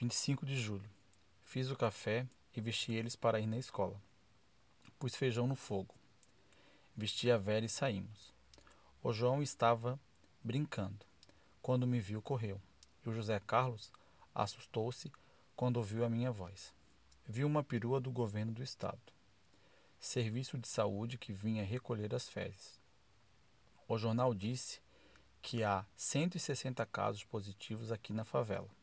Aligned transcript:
25 0.00 0.46
de 0.46 0.54
julho. 0.54 0.88
Fiz 1.42 1.72
o 1.72 1.76
café 1.76 2.24
e 2.54 2.60
vesti 2.60 2.92
eles 2.92 3.16
para 3.16 3.40
ir 3.40 3.48
na 3.48 3.58
escola. 3.58 4.00
Pus 4.96 5.16
feijão 5.16 5.48
no 5.48 5.56
fogo. 5.56 5.92
Vesti 6.96 7.32
a 7.32 7.36
Vera 7.36 7.66
e 7.66 7.68
saímos. 7.68 8.32
O 9.02 9.12
João 9.12 9.42
estava 9.42 9.98
brincando. 10.40 11.04
Quando 11.60 11.84
me 11.84 11.98
viu, 11.98 12.22
correu. 12.22 12.62
E 13.04 13.08
o 13.08 13.12
José 13.12 13.40
Carlos 13.40 13.90
assustou-se 14.32 15.10
quando 15.56 15.78
ouviu 15.78 16.04
a 16.04 16.08
minha 16.08 16.30
voz. 16.30 16.72
Viu 17.26 17.48
uma 17.48 17.64
perua 17.64 18.00
do 18.00 18.12
governo 18.12 18.52
do 18.52 18.62
estado. 18.62 19.12
Serviço 19.98 20.56
de 20.58 20.68
saúde 20.68 21.18
que 21.18 21.32
vinha 21.32 21.64
recolher 21.64 22.14
as 22.14 22.28
fezes. 22.28 22.80
O 23.88 23.98
jornal 23.98 24.32
disse 24.32 24.80
que 25.42 25.64
há 25.64 25.84
160 25.96 26.86
casos 26.86 27.24
positivos 27.24 27.90
aqui 27.90 28.12
na 28.12 28.24
favela. 28.24 28.78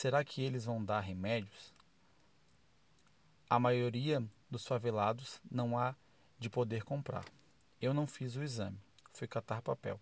Será 0.00 0.22
que 0.22 0.40
eles 0.40 0.64
vão 0.64 0.84
dar 0.84 1.00
remédios? 1.00 1.74
A 3.50 3.58
maioria 3.58 4.24
dos 4.48 4.64
favelados 4.64 5.40
não 5.50 5.76
há 5.76 5.92
de 6.38 6.48
poder 6.48 6.84
comprar. 6.84 7.24
Eu 7.80 7.92
não 7.92 8.06
fiz 8.06 8.36
o 8.36 8.42
exame, 8.44 8.78
fui 9.12 9.26
catar 9.26 9.60
papel. 9.60 10.00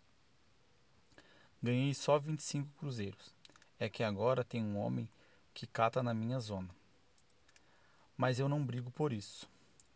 Ganhei 1.62 1.94
só 1.94 2.18
25 2.18 2.68
cruzeiros. 2.76 3.34
É 3.78 3.88
que 3.88 4.02
agora 4.02 4.44
tem 4.44 4.62
um 4.62 4.76
homem 4.76 5.08
que 5.54 5.66
cata 5.66 6.02
na 6.02 6.12
minha 6.12 6.40
zona. 6.40 6.68
Mas 8.18 8.38
eu 8.38 8.50
não 8.50 8.62
brigo 8.62 8.90
por 8.90 9.14
isso, 9.14 9.48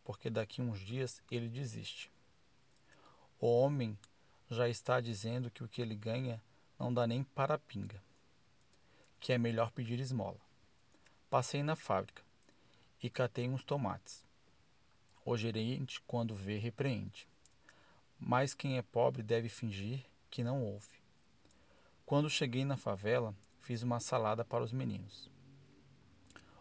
porque 0.03 0.31
daqui 0.31 0.63
uns 0.63 0.81
dias 0.81 1.23
ele 1.31 1.47
desiste. 1.47 2.11
O 3.39 3.47
homem 3.47 3.99
já 4.49 4.67
está 4.67 4.99
dizendo 4.99 5.51
que 5.51 5.63
o 5.63 5.69
que 5.69 5.83
ele 5.83 5.95
ganha 5.95 6.43
não 6.79 6.91
dá 6.91 7.07
nem 7.07 7.23
para 7.23 7.57
a 7.57 7.59
pinga 7.59 8.03
que 9.21 9.33
é 9.33 9.39
melhor 9.39 9.71
pedir 9.71 10.01
esmola. 10.01 10.41
Passei 11.29 11.63
na 11.63 11.77
fábrica 11.77 12.23
e 13.03 13.11
catei 13.11 13.49
uns 13.49 13.63
tomates. 13.63 14.27
O 15.25 15.37
gerente, 15.37 16.01
quando 16.07 16.35
vê, 16.35 16.57
repreende. 16.57 17.29
Mas 18.19 18.55
quem 18.55 18.79
é 18.79 18.83
pobre 18.83 19.23
deve 19.23 19.49
fingir 19.49 20.05
que 20.31 20.43
não 20.43 20.63
ouve. 20.63 21.01
Quando 22.05 22.29
cheguei 22.29 22.65
na 22.65 22.77
favela, 22.77 23.35
fiz 23.61 23.83
uma 23.83 24.01
salada 24.01 24.45
para 24.45 24.65
os 24.65 24.73
meninos. 24.73 25.31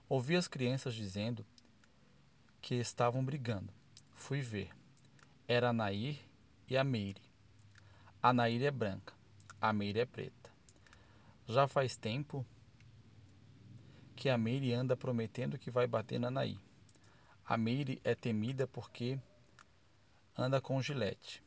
Ouvi 0.07 0.35
as 0.35 0.47
crianças 0.47 0.93
dizendo 0.93 1.45
que 2.61 2.75
estavam 2.75 3.23
brigando. 3.23 3.73
Fui 4.13 4.41
ver. 4.41 4.69
Era 5.47 5.69
a 5.69 5.73
Nair 5.73 6.19
e 6.67 6.77
a 6.77 6.83
Meire. 6.83 7.21
A 8.21 8.33
Nair 8.33 8.63
é 8.63 8.71
branca, 8.71 9.13
a 9.61 9.71
Meire 9.71 10.01
é 10.01 10.05
preta. 10.05 10.51
Já 11.49 11.67
faz 11.67 11.97
tempo 11.97 12.45
que 14.15 14.29
a 14.29 14.37
Meire 14.37 14.71
anda 14.71 14.95
prometendo 14.95 15.57
que 15.57 15.71
vai 15.71 15.87
bater 15.87 16.19
na 16.19 16.29
Naí. 16.29 16.59
A 17.43 17.57
Meire 17.57 17.99
é 18.03 18.13
temida 18.13 18.67
porque 18.67 19.19
anda 20.37 20.61
com 20.61 20.79
gilete. 20.79 21.43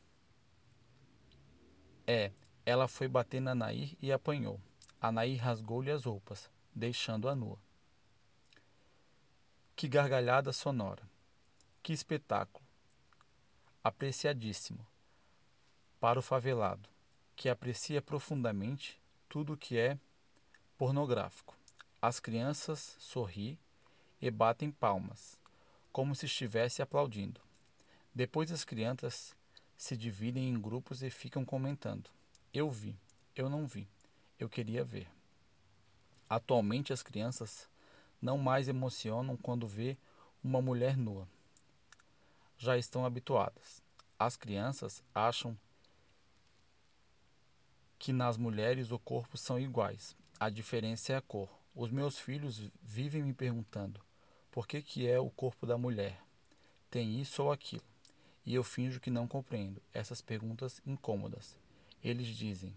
É, 2.05 2.33
ela 2.65 2.89
foi 2.89 3.07
bater 3.07 3.39
na 3.39 3.55
Nair 3.55 3.95
e 4.01 4.11
apanhou. 4.11 4.59
A 4.99 5.09
Nair 5.09 5.41
rasgou-lhe 5.41 5.89
as 5.89 6.03
roupas, 6.03 6.51
deixando-a 6.75 7.33
nua. 7.33 7.57
Que 9.73 9.87
gargalhada 9.87 10.51
sonora! 10.51 11.09
Que 11.81 11.93
espetáculo! 11.93 12.67
Apreciadíssimo 13.81 14.85
para 15.97 16.19
o 16.19 16.21
favelado, 16.21 16.89
que 17.37 17.47
aprecia 17.47 18.01
profundamente 18.01 19.01
tudo 19.33 19.57
que 19.57 19.79
é 19.79 19.97
pornográfico. 20.77 21.57
As 21.99 22.19
crianças 22.19 22.95
sorriem 22.99 23.57
e 24.21 24.29
batem 24.29 24.69
palmas, 24.69 25.39
como 25.91 26.13
se 26.13 26.27
estivesse 26.27 26.83
aplaudindo. 26.83 27.41
Depois 28.13 28.51
as 28.51 28.63
crianças 28.63 29.35
se 29.75 29.97
dividem 29.97 30.49
em 30.51 30.61
grupos 30.61 31.01
e 31.01 31.09
ficam 31.09 31.43
comentando. 31.43 32.11
Eu 32.53 32.69
vi, 32.69 32.95
eu 33.35 33.49
não 33.49 33.65
vi, 33.65 33.87
eu 34.37 34.47
queria 34.47 34.83
ver. 34.83 35.07
Atualmente 36.29 36.93
as 36.93 37.01
crianças 37.01 37.67
não 38.21 38.37
mais 38.37 38.67
emocionam 38.67 39.35
quando 39.35 39.65
vê 39.65 39.97
uma 40.43 40.61
mulher 40.61 40.95
nua. 40.95 41.27
Já 42.55 42.77
estão 42.77 43.03
habituadas. 43.03 43.81
As 44.19 44.37
crianças 44.37 45.03
acham 45.11 45.57
que 48.03 48.11
nas 48.11 48.35
mulheres 48.35 48.91
o 48.91 48.99
corpo 48.99 49.37
são 49.37 49.57
iguais. 49.57 50.13
A 50.37 50.49
diferença 50.49 51.13
é 51.13 51.15
a 51.15 51.21
cor. 51.21 51.47
Os 51.73 51.89
meus 51.89 52.19
filhos 52.19 52.69
vivem 52.81 53.23
me 53.23 53.33
perguntando 53.33 54.01
por 54.51 54.67
que, 54.67 54.81
que 54.81 55.07
é 55.07 55.17
o 55.17 55.29
corpo 55.29 55.65
da 55.65 55.77
mulher. 55.77 56.19
Tem 56.91 57.21
isso 57.21 57.41
ou 57.41 57.49
aquilo. 57.49 57.85
E 58.45 58.53
eu 58.53 58.61
finjo 58.61 58.99
que 58.99 59.09
não 59.09 59.25
compreendo 59.25 59.81
essas 59.93 60.21
perguntas 60.21 60.81
incômodas. 60.85 61.57
Eles 62.03 62.27
dizem: 62.27 62.75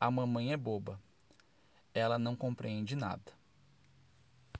A 0.00 0.10
mamãe 0.10 0.52
é 0.52 0.56
boba. 0.56 1.00
Ela 1.94 2.18
não 2.18 2.34
compreende 2.34 2.96
nada. 2.96 3.37